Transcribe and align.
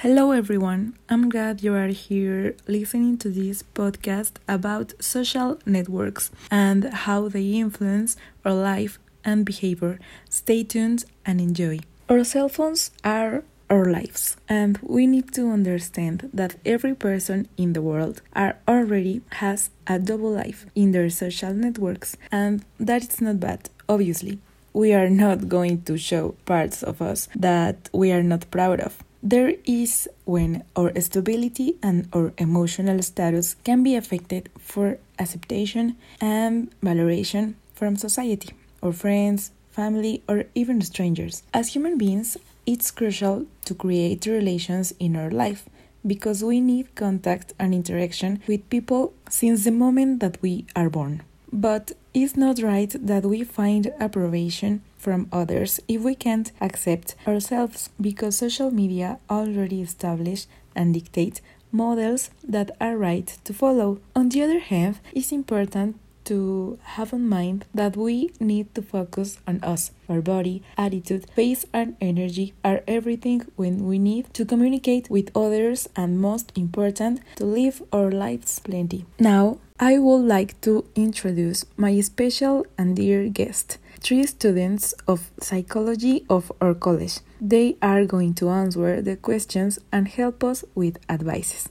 Hello, 0.00 0.32
everyone. 0.32 0.94
I'm 1.08 1.30
glad 1.30 1.62
you 1.62 1.72
are 1.72 1.86
here 1.86 2.54
listening 2.68 3.16
to 3.16 3.30
this 3.30 3.62
podcast 3.62 4.32
about 4.46 4.92
social 5.02 5.58
networks 5.64 6.30
and 6.50 6.84
how 6.84 7.30
they 7.30 7.52
influence 7.52 8.14
our 8.44 8.52
life 8.52 8.98
and 9.24 9.46
behavior. 9.46 9.98
Stay 10.28 10.64
tuned 10.64 11.06
and 11.24 11.40
enjoy. 11.40 11.78
Our 12.10 12.24
cell 12.24 12.50
phones 12.50 12.90
are 13.04 13.42
our 13.70 13.86
lives 13.86 14.36
and 14.50 14.78
we 14.82 15.06
need 15.06 15.32
to 15.32 15.50
understand 15.50 16.28
that 16.34 16.56
every 16.66 16.94
person 16.94 17.48
in 17.56 17.72
the 17.72 17.80
world 17.80 18.20
are 18.34 18.58
already 18.68 19.22
has 19.40 19.70
a 19.86 19.98
double 19.98 20.30
life 20.30 20.66
in 20.74 20.92
their 20.92 21.08
social 21.08 21.54
networks 21.54 22.18
and 22.30 22.66
that 22.78 23.02
is 23.02 23.20
not 23.22 23.40
bad 23.40 23.70
obviously 23.88 24.38
we 24.72 24.92
are 24.92 25.10
not 25.10 25.48
going 25.48 25.82
to 25.82 25.98
show 25.98 26.36
parts 26.44 26.84
of 26.84 27.02
us 27.02 27.28
that 27.34 27.88
we 27.92 28.12
are 28.12 28.22
not 28.22 28.48
proud 28.52 28.78
of 28.78 29.02
there 29.28 29.54
is 29.64 30.08
when 30.24 30.62
our 30.76 30.92
stability 31.00 31.74
and 31.82 32.08
our 32.12 32.32
emotional 32.38 33.02
status 33.02 33.56
can 33.64 33.82
be 33.82 33.96
affected 33.96 34.48
for 34.56 34.98
acceptation 35.18 35.96
and 36.20 36.70
valoration 36.80 37.56
from 37.74 37.96
society 37.96 38.50
or 38.80 38.92
friends 38.92 39.50
family 39.72 40.22
or 40.28 40.44
even 40.54 40.80
strangers 40.80 41.42
as 41.52 41.74
human 41.74 41.98
beings 41.98 42.36
it's 42.66 42.92
crucial 42.92 43.46
to 43.64 43.74
create 43.74 44.26
relations 44.26 44.94
in 45.00 45.16
our 45.16 45.30
life 45.30 45.68
because 46.06 46.44
we 46.44 46.60
need 46.60 46.94
contact 46.94 47.52
and 47.58 47.74
interaction 47.74 48.40
with 48.46 48.70
people 48.70 49.12
since 49.28 49.64
the 49.64 49.72
moment 49.72 50.20
that 50.20 50.40
we 50.40 50.64
are 50.76 50.88
born. 50.88 51.22
But 51.52 51.92
it's 52.14 52.36
not 52.36 52.62
right 52.62 52.94
that 53.00 53.24
we 53.24 53.42
find 53.42 53.92
approbation 53.98 54.82
from 54.96 55.28
others 55.32 55.80
if 55.88 56.02
we 56.02 56.14
can't 56.14 56.52
accept 56.60 57.14
ourselves 57.26 57.90
because 58.00 58.36
social 58.36 58.70
media 58.70 59.18
already 59.30 59.82
established 59.82 60.48
and 60.74 60.94
dictate 60.94 61.40
models 61.72 62.30
that 62.42 62.70
are 62.80 62.96
right 62.96 63.38
to 63.44 63.52
follow. 63.52 64.00
On 64.14 64.28
the 64.28 64.42
other 64.42 64.60
hand, 64.60 65.00
it's 65.12 65.32
important 65.32 65.98
to 66.26 66.78
have 66.82 67.12
in 67.12 67.28
mind 67.28 67.64
that 67.72 67.96
we 67.96 68.30
need 68.40 68.74
to 68.74 68.82
focus 68.82 69.38
on 69.46 69.62
us. 69.62 69.92
Our 70.08 70.20
body, 70.20 70.62
attitude, 70.76 71.26
pace, 71.36 71.64
and 71.72 71.96
energy 72.00 72.52
are 72.64 72.82
everything 72.88 73.46
when 73.54 73.86
we 73.86 73.98
need 73.98 74.34
to 74.34 74.44
communicate 74.44 75.08
with 75.08 75.30
others 75.36 75.88
and, 75.94 76.20
most 76.20 76.52
important, 76.56 77.20
to 77.36 77.44
live 77.44 77.82
our 77.92 78.10
lives 78.10 78.58
plenty. 78.58 79.06
Now, 79.20 79.58
I 79.78 79.98
would 79.98 80.24
like 80.24 80.60
to 80.62 80.84
introduce 80.94 81.64
my 81.76 82.00
special 82.00 82.66
and 82.76 82.96
dear 82.96 83.28
guest, 83.28 83.78
three 84.00 84.26
students 84.26 84.94
of 85.06 85.30
psychology 85.40 86.24
of 86.28 86.50
our 86.60 86.74
college. 86.74 87.20
They 87.40 87.76
are 87.82 88.04
going 88.04 88.34
to 88.34 88.50
answer 88.50 89.00
the 89.02 89.16
questions 89.16 89.78
and 89.92 90.08
help 90.08 90.42
us 90.44 90.64
with 90.74 90.98
advices. 91.08 91.68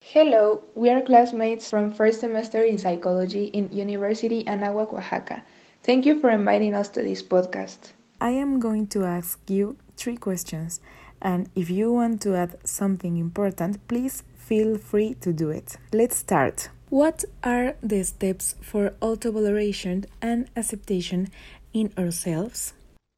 Hello, 0.00 0.62
we 0.76 0.90
are 0.90 1.02
classmates 1.02 1.68
from 1.68 1.92
first 1.92 2.20
semester 2.20 2.62
in 2.62 2.78
psychology 2.78 3.46
in 3.46 3.68
University 3.72 4.44
Anáhuac, 4.44 4.92
Oaxaca. 4.92 5.42
Thank 5.82 6.06
you 6.06 6.20
for 6.20 6.30
inviting 6.30 6.72
us 6.72 6.88
to 6.90 7.02
this 7.02 7.20
podcast. 7.20 7.92
I 8.20 8.30
am 8.30 8.60
going 8.60 8.86
to 8.94 9.04
ask 9.04 9.40
you 9.50 9.76
three 9.96 10.16
questions, 10.16 10.80
and 11.20 11.50
if 11.56 11.68
you 11.68 11.92
want 11.92 12.22
to 12.22 12.36
add 12.36 12.56
something 12.64 13.16
important, 13.16 13.86
please 13.88 14.22
feel 14.36 14.78
free 14.78 15.14
to 15.14 15.32
do 15.32 15.50
it. 15.50 15.76
Let's 15.92 16.16
start. 16.16 16.68
What 16.90 17.24
are 17.42 17.76
the 17.86 18.04
steps 18.04 18.56
for 18.60 18.94
auto-valoration 19.00 20.06
and 20.20 20.50
acceptation 20.54 21.30
in 21.72 21.90
ourselves? 21.98 22.74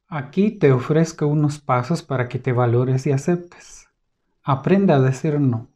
Aquí 0.08 0.52
te 0.52 0.70
ofrezco 0.70 1.26
unos 1.26 1.58
pasos 1.58 2.02
para 2.02 2.28
que 2.28 2.38
te 2.38 2.52
valores 2.52 3.06
y 3.06 3.12
aceptes. 3.12 3.88
Aprende 4.44 4.92
a 4.92 5.00
decir 5.00 5.40
no. 5.40 5.68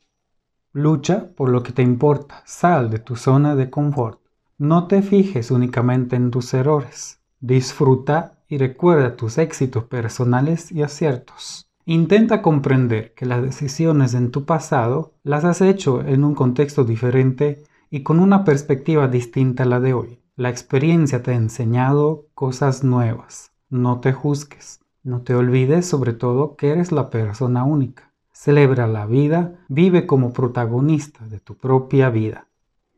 Lucha 0.73 1.31
por 1.35 1.49
lo 1.49 1.65
que 1.65 1.73
te 1.73 1.83
importa, 1.83 2.45
sal 2.47 2.91
de 2.91 3.01
tu 3.01 3.17
zona 3.17 3.57
de 3.57 3.71
confort. 3.71 4.21
No 4.57 4.87
te 4.87 5.03
fijes 5.03 5.51
únicamente 5.51 6.15
en 6.15 6.31
tus 6.31 6.55
errores. 6.55 7.21
Disfruta 7.41 8.39
y 8.47 8.59
recuerda 8.59 9.17
tus 9.17 9.37
éxitos 9.37 9.85
personales 9.85 10.71
y 10.71 10.83
aciertos. 10.83 11.69
Intenta 11.87 12.41
comprender 12.41 13.15
que 13.15 13.27
las 13.27 13.43
decisiones 13.43 14.15
en 14.15 14.31
tu 14.31 14.45
pasado 14.45 15.15
las 15.25 15.45
has 15.45 15.61
hecho 15.61 16.03
en 16.03 16.23
un 16.23 16.37
contexto 16.37 16.85
diferente 16.85 17.65
y 17.91 18.03
con 18.03 18.21
una 18.21 18.45
perspectiva 18.45 19.09
distinta 19.09 19.65
a 19.65 19.67
la 19.67 19.81
de 19.81 19.93
hoy. 19.93 20.21
La 20.37 20.49
experiencia 20.49 21.23
te 21.23 21.33
ha 21.33 21.35
enseñado 21.35 22.29
cosas 22.35 22.85
nuevas. 22.85 23.53
No 23.69 24.01
te 24.01 24.13
juzgues. 24.13 24.81
No 25.03 25.23
te 25.23 25.35
olvides 25.35 25.87
sobre 25.87 26.13
todo 26.13 26.57
que 26.57 26.71
eres 26.71 26.93
la 26.93 27.11
persona 27.11 27.65
única. 27.65 28.13
Celebra 28.33 28.87
la 28.87 29.07
vida, 29.07 29.59
vive 29.69 30.07
como 30.07 30.33
protagonista 30.33 31.27
de 31.27 31.41
tu 31.41 31.57
propia 31.57 32.11
vida. 32.11 32.47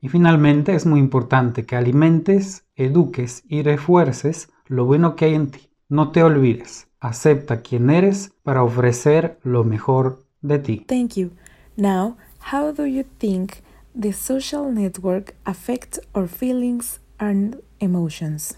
Y 0.01 0.09
finalmente 0.09 0.75
es 0.75 0.85
muy 0.85 1.01
importante 1.01 1.65
que 1.65 1.77
alimentes, 1.77 2.65
eduques 2.75 3.45
y 3.49 3.63
refuerces 3.63 4.51
lo 4.67 4.85
bueno 4.85 5.17
que 5.17 5.27
hay 5.27 5.35
en 5.35 5.51
ti. 5.51 5.71
No 5.89 6.11
te 6.11 6.23
olvides, 6.23 6.89
acepta 7.01 7.61
quién 7.61 7.89
eres 7.91 8.33
para 8.43 8.63
ofrecer 8.63 9.39
lo 9.43 9.65
mejor 9.65 10.25
de 10.41 10.59
ti. 10.59 10.85
Thank 10.89 11.15
you. 11.15 11.31
Now, 11.77 12.17
how 12.53 12.73
do 12.73 12.87
you 12.87 13.05
think 13.19 13.53
the 13.95 14.13
social 14.13 14.71
network 14.71 15.35
affect 15.45 15.99
our 16.15 16.27
feelings 16.27 16.99
and 17.21 17.61
emotions? 17.81 18.57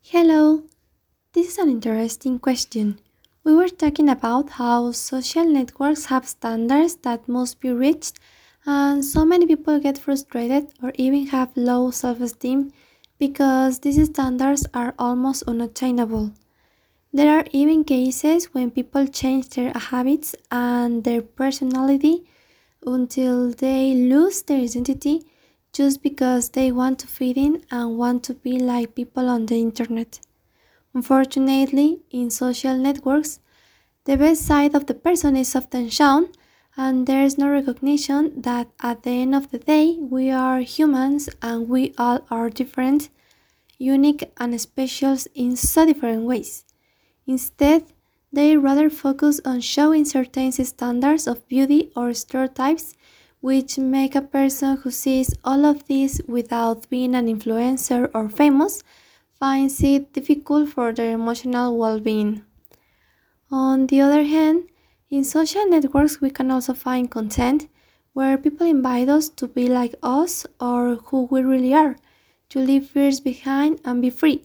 Hello. 0.00 0.64
This 1.32 1.48
is 1.48 1.58
an 1.58 1.68
interesting 1.68 2.38
question. 2.38 2.98
We 3.42 3.54
were 3.54 3.68
talking 3.68 4.08
about 4.08 4.50
how 4.50 4.92
social 4.92 5.44
networks 5.44 6.06
have 6.06 6.26
standards 6.26 6.96
that 7.02 7.28
must 7.28 7.60
be 7.60 7.70
reached, 7.70 8.18
and 8.64 9.04
so 9.04 9.24
many 9.24 9.46
people 9.46 9.78
get 9.80 9.98
frustrated 9.98 10.68
or 10.82 10.92
even 10.96 11.26
have 11.26 11.50
low 11.56 11.90
self 11.90 12.20
esteem 12.20 12.72
because 13.18 13.80
these 13.80 14.02
standards 14.06 14.66
are 14.72 14.94
almost 14.98 15.42
unattainable. 15.46 16.32
There 17.12 17.36
are 17.38 17.44
even 17.52 17.84
cases 17.84 18.46
when 18.54 18.70
people 18.70 19.06
change 19.06 19.50
their 19.50 19.72
habits 19.72 20.34
and 20.50 21.04
their 21.04 21.22
personality 21.22 22.26
until 22.86 23.50
they 23.50 23.94
lose 23.94 24.42
their 24.42 24.60
identity 24.60 25.22
just 25.72 26.02
because 26.02 26.50
they 26.50 26.70
want 26.70 26.98
to 27.00 27.06
fit 27.06 27.36
in 27.36 27.64
and 27.70 27.98
want 27.98 28.22
to 28.24 28.34
be 28.34 28.58
like 28.58 28.94
people 28.94 29.28
on 29.28 29.46
the 29.46 29.60
internet. 29.60 30.20
Unfortunately, 30.94 32.00
in 32.10 32.30
social 32.30 32.76
networks, 32.76 33.40
the 34.04 34.16
best 34.16 34.46
side 34.46 34.74
of 34.74 34.86
the 34.86 34.94
person 34.94 35.36
is 35.36 35.56
often 35.56 35.88
shown, 35.90 36.28
and 36.76 37.06
there 37.06 37.24
is 37.24 37.36
no 37.36 37.48
recognition 37.48 38.40
that 38.42 38.68
at 38.80 39.02
the 39.02 39.10
end 39.10 39.34
of 39.34 39.50
the 39.50 39.58
day 39.58 39.96
we 39.98 40.30
are 40.30 40.60
humans 40.60 41.28
and 41.42 41.68
we 41.68 41.94
all 41.98 42.20
are 42.30 42.50
different, 42.50 43.08
unique, 43.78 44.30
and 44.36 44.60
special 44.60 45.16
in 45.34 45.56
so 45.56 45.86
different 45.86 46.22
ways. 46.22 46.64
Instead, 47.26 47.84
they 48.34 48.56
rather 48.56 48.90
focus 48.90 49.40
on 49.44 49.60
showing 49.60 50.04
certain 50.04 50.52
standards 50.52 51.26
of 51.26 51.46
beauty 51.48 51.90
or 51.96 52.12
stereotypes 52.12 52.94
which 53.40 53.76
make 53.76 54.14
a 54.14 54.22
person 54.22 54.78
who 54.78 54.90
sees 54.90 55.34
all 55.44 55.66
of 55.66 55.86
this 55.86 56.20
without 56.26 56.88
being 56.88 57.14
an 57.14 57.26
influencer 57.26 58.10
or 58.14 58.28
famous 58.28 58.82
finds 59.38 59.82
it 59.82 60.12
difficult 60.14 60.68
for 60.70 60.92
their 60.92 61.12
emotional 61.12 61.76
well 61.76 62.00
being. 62.00 62.42
On 63.50 63.86
the 63.86 64.00
other 64.00 64.24
hand, 64.24 64.64
in 65.10 65.24
social 65.24 65.68
networks, 65.68 66.20
we 66.20 66.30
can 66.30 66.50
also 66.50 66.72
find 66.72 67.10
content 67.10 67.68
where 68.14 68.38
people 68.38 68.66
invite 68.66 69.08
us 69.08 69.28
to 69.28 69.46
be 69.46 69.66
like 69.66 69.94
us 70.02 70.46
or 70.58 70.94
who 71.06 71.28
we 71.30 71.42
really 71.42 71.74
are, 71.74 71.96
to 72.48 72.58
leave 72.58 72.86
fears 72.86 73.20
behind 73.20 73.80
and 73.84 74.00
be 74.00 74.08
free. 74.08 74.44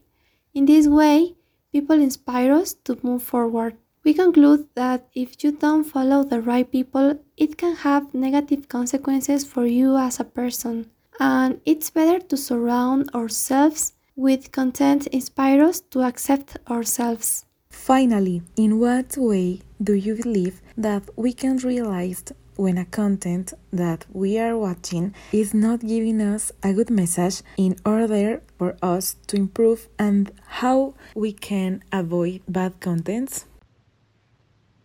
In 0.54 0.66
this 0.66 0.88
way, 0.88 1.36
people 1.72 2.02
inspire 2.02 2.54
us 2.54 2.74
to 2.86 2.98
move 3.02 3.24
forward. 3.24 3.78
We 4.04 4.14
conclude 4.14 4.68
that 4.76 5.08
if 5.14 5.44
you 5.44 5.52
don't 5.52 5.84
follow 5.84 6.24
the 6.24 6.42
right 6.42 6.70
people, 6.70 7.20
it 7.38 7.58
can 7.58 7.76
have 7.76 8.14
negative 8.14 8.70
consequences 8.70 9.46
for 9.46 9.66
you 9.66 9.98
as 9.98 10.20
a 10.20 10.24
person. 10.24 10.90
And 11.20 11.60
it's 11.66 11.90
better 11.90 12.20
to 12.20 12.38
surround 12.38 13.10
ourselves 13.14 13.94
with 14.16 14.52
content 14.52 15.08
inspire 15.08 15.64
us 15.64 15.82
to 15.92 16.02
accept 16.02 16.58
ourselves. 16.70 17.46
Finally, 17.70 18.42
in 18.58 18.80
what 18.80 19.16
way 19.18 19.62
do 19.82 19.94
you 19.94 20.16
believe 20.16 20.62
that 20.78 21.04
we 21.16 21.34
can 21.34 21.58
realize 21.58 22.24
when 22.60 22.78
a 22.78 22.84
content 22.84 23.54
that 23.72 24.06
we 24.12 24.38
are 24.38 24.58
watching 24.58 25.16
is 25.32 25.54
not 25.54 25.80
giving 25.80 26.20
us 26.20 26.52
a 26.62 26.74
good 26.74 26.90
message 26.90 27.42
in 27.56 27.74
order 27.86 28.42
for 28.58 28.76
us 28.84 29.16
to 29.28 29.38
improve 29.38 29.88
and 29.98 30.30
how 30.60 30.94
we 31.16 31.32
can 31.32 31.82
avoid 31.94 32.42
bad 32.50 32.78
contents? 32.82 33.46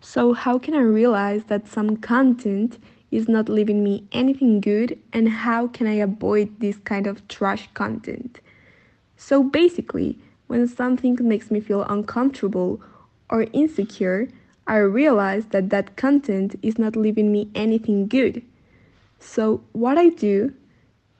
So, 0.00 0.34
how 0.34 0.56
can 0.56 0.74
I 0.74 0.82
realize 0.82 1.44
that 1.44 1.66
some 1.66 1.96
content 1.96 2.78
is 3.10 3.28
not 3.28 3.48
leaving 3.48 3.82
me 3.82 4.06
anything 4.12 4.60
good 4.60 4.96
and 5.12 5.28
how 5.28 5.66
can 5.66 5.88
I 5.88 5.94
avoid 5.94 6.60
this 6.60 6.76
kind 6.76 7.08
of 7.08 7.26
trash 7.26 7.68
content? 7.74 8.40
So 9.16 9.42
basically, 9.42 10.20
when 10.46 10.68
something 10.68 11.16
makes 11.20 11.50
me 11.50 11.58
feel 11.58 11.82
uncomfortable 11.82 12.80
or 13.30 13.46
insecure, 13.52 14.28
I 14.66 14.78
realize 14.78 15.46
that 15.46 15.70
that 15.70 15.96
content 15.96 16.56
is 16.62 16.78
not 16.78 16.96
leaving 16.96 17.30
me 17.30 17.50
anything 17.54 18.06
good. 18.06 18.42
So, 19.18 19.62
what 19.72 19.98
I 19.98 20.08
do 20.08 20.52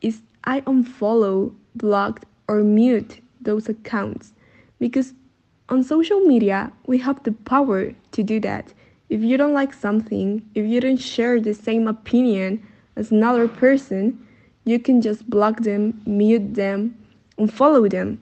is 0.00 0.22
I 0.44 0.60
unfollow, 0.62 1.54
block, 1.74 2.24
or 2.48 2.62
mute 2.62 3.20
those 3.40 3.68
accounts 3.68 4.32
because 4.78 5.14
on 5.68 5.82
social 5.82 6.20
media 6.20 6.72
we 6.86 6.98
have 6.98 7.22
the 7.22 7.32
power 7.32 7.94
to 8.12 8.22
do 8.22 8.40
that. 8.40 8.72
If 9.08 9.22
you 9.22 9.36
don't 9.36 9.54
like 9.54 9.72
something, 9.72 10.42
if 10.54 10.66
you 10.66 10.80
don't 10.80 10.96
share 10.96 11.40
the 11.40 11.54
same 11.54 11.88
opinion 11.88 12.66
as 12.96 13.10
another 13.10 13.48
person, 13.48 14.26
you 14.64 14.78
can 14.78 15.00
just 15.02 15.28
block 15.28 15.60
them, 15.60 16.00
mute 16.06 16.54
them, 16.54 16.96
unfollow 17.38 17.90
them. 17.90 18.20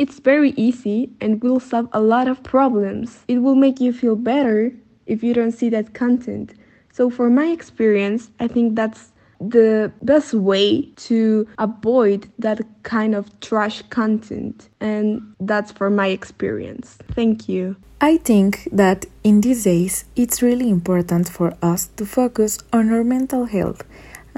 It's 0.00 0.18
very 0.18 0.54
easy 0.56 1.10
and 1.20 1.42
will 1.42 1.60
solve 1.60 1.90
a 1.92 2.00
lot 2.00 2.26
of 2.26 2.42
problems. 2.42 3.18
It 3.28 3.40
will 3.40 3.54
make 3.54 3.80
you 3.80 3.92
feel 3.92 4.16
better 4.16 4.72
if 5.04 5.22
you 5.22 5.34
don't 5.34 5.52
see 5.52 5.68
that 5.68 5.92
content. 5.92 6.54
So, 6.90 7.10
for 7.10 7.28
my 7.28 7.48
experience, 7.48 8.30
I 8.40 8.48
think 8.48 8.76
that's 8.76 9.12
the 9.42 9.92
best 10.00 10.32
way 10.32 10.88
to 11.08 11.46
avoid 11.58 12.30
that 12.38 12.62
kind 12.82 13.14
of 13.14 13.28
trash 13.40 13.82
content. 13.90 14.70
And 14.80 15.34
that's 15.38 15.70
for 15.70 15.90
my 15.90 16.06
experience. 16.06 16.96
Thank 17.12 17.46
you. 17.46 17.76
I 18.00 18.16
think 18.16 18.70
that 18.72 19.04
in 19.22 19.42
these 19.42 19.64
days 19.64 20.06
it's 20.16 20.40
really 20.40 20.70
important 20.70 21.28
for 21.28 21.52
us 21.60 21.88
to 21.96 22.06
focus 22.06 22.58
on 22.72 22.90
our 22.90 23.04
mental 23.04 23.44
health. 23.44 23.84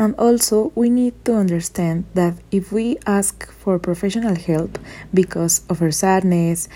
And 0.02 0.16
also, 0.16 0.72
we 0.74 0.90
need 0.90 1.24
to 1.26 1.34
understand 1.36 2.06
that 2.14 2.34
if 2.50 2.72
we 2.72 2.98
ask 3.06 3.48
for 3.52 3.78
professional 3.78 4.34
help 4.34 4.76
because 5.14 5.62
of 5.68 5.80
our 5.80 5.92
sadness, 5.92 6.68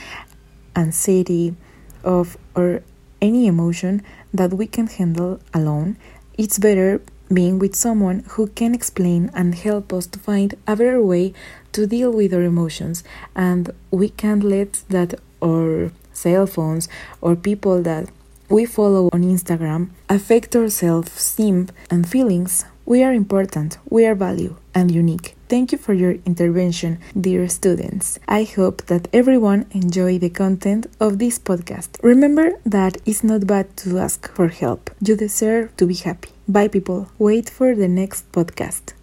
anxiety, 0.77 1.57
of 2.05 2.37
or 2.55 2.85
any 3.21 3.49
emotion 3.49 4.05
that 4.33 4.55
we 4.55 4.69
can 4.69 4.87
handle 4.87 5.41
alone, 5.53 5.97
it's 6.39 6.61
better 6.61 7.03
being 7.27 7.59
with 7.59 7.75
someone 7.75 8.23
who 8.29 8.47
can 8.47 8.73
explain 8.73 9.33
and 9.35 9.57
help 9.57 9.93
us 9.93 10.07
to 10.07 10.21
find 10.21 10.55
a 10.69 10.77
better 10.77 11.03
way 11.03 11.35
to 11.73 11.85
deal 11.85 12.13
with 12.13 12.33
our 12.33 12.45
emotions. 12.45 13.03
And 13.35 13.73
we 13.91 14.09
can't 14.09 14.45
let 14.45 14.85
that 14.91 15.15
our 15.43 15.91
cell 16.13 16.47
phones 16.47 16.89
or 17.21 17.35
people 17.35 17.83
that 17.83 18.09
we 18.49 18.67
follow 18.67 19.09
on 19.13 19.25
Instagram 19.25 19.91
affect 20.09 20.55
our 20.55 20.69
self-esteem 20.69 21.71
and 21.91 22.09
feelings 22.09 22.65
we 22.87 23.03
are 23.03 23.13
important, 23.13 23.79
we 23.91 24.07
are 24.07 24.15
value 24.15 24.57
and 24.75 24.91
unique. 24.91 25.35
Thank 25.49 25.73
you 25.73 25.79
for 25.79 25.93
your 25.93 26.13
intervention, 26.25 26.99
dear 27.21 27.49
students. 27.49 28.19
I 28.27 28.45
hope 28.45 28.87
that 28.87 29.09
everyone 29.13 29.67
enjoy 29.73 30.19
the 30.19 30.31
content 30.31 30.87
of 30.99 31.19
this 31.19 31.39
podcast. 31.39 32.03
Remember 32.03 32.53
that 32.65 32.97
it's 33.05 33.23
not 33.23 33.47
bad 33.47 33.77
to 33.79 33.99
ask 33.99 34.33
for 34.33 34.49
help. 34.49 34.91
You 35.01 35.17
deserve 35.17 35.77
to 35.77 35.87
be 35.87 35.95
happy. 35.95 36.31
Bye 36.49 36.69
people. 36.69 37.09
Wait 37.19 37.51
for 37.51 37.75
the 37.75 37.89
next 37.89 38.31
podcast. 38.33 38.96